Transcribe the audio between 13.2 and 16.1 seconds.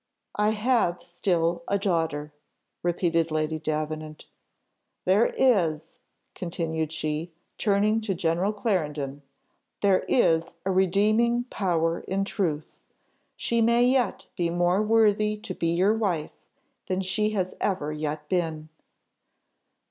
She may yet be more worthy to be your